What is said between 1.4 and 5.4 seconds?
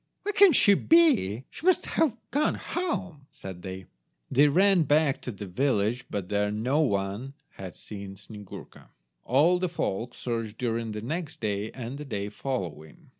She must have gone home," said they. They ran back to